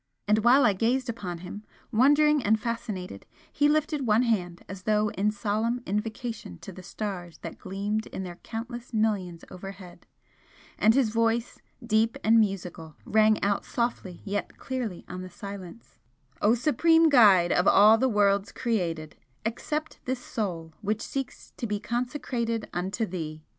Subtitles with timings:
[0.27, 5.09] And while I gazed upon him, wondering and fascinated, he lifted one hand as though
[5.11, 10.07] in solemn invocation to the stars that gleamed in their countless millions overhead,
[10.79, 15.99] and his voice, deep and musical, rang out softly yet clearly on the silence:
[16.41, 19.15] "O Supreme Guide of all the worlds created,
[19.45, 23.43] accept this Soul which seeks to be consecrated unto Thee!